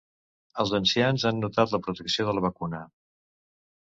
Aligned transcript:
Els 0.61 0.71
ancians 0.77 1.25
han 1.29 1.41
notat 1.43 1.75
la 1.75 1.81
protecció 1.87 2.27
de 2.29 2.35
la 2.37 2.45
vacuna. 2.49 2.83